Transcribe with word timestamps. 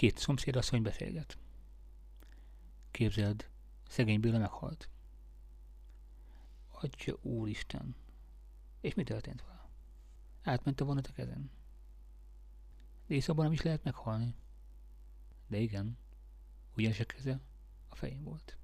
Két 0.00 0.18
szomszédasszony 0.18 0.82
beszélget. 0.82 1.38
Képzeld, 2.90 3.50
szegény 3.88 4.20
Béla 4.20 4.38
meghalt. 4.38 4.88
Atya 6.68 7.18
úristen. 7.22 7.94
És 8.80 8.94
mi 8.94 9.02
történt 9.02 9.42
vele? 9.42 9.68
Átment 10.42 10.80
a 10.80 10.84
vonat 10.84 11.06
a 11.06 11.12
kezen. 11.12 11.50
De 13.06 13.14
éjszakban 13.14 13.44
nem 13.44 13.54
is 13.54 13.62
lehet 13.62 13.84
meghalni. 13.84 14.34
De 15.46 15.58
igen, 15.58 15.98
ugyanis 16.76 17.00
a 17.00 17.04
keze 17.04 17.40
a 17.88 17.94
fején 17.94 18.22
volt. 18.22 18.58